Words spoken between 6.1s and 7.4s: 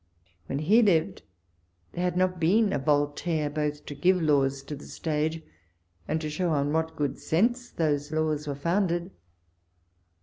to show on what good